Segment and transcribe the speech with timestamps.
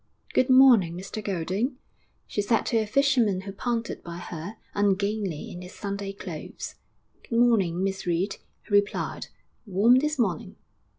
[0.33, 1.77] 'Good morning, Mr Golding!'
[2.25, 6.73] she said to a fisherman who pounded by her, ungainly in his Sunday clothes.
[7.29, 9.27] 'Good morning, Miss Reed!' he replied.
[9.67, 10.55] 'Warm this morning.'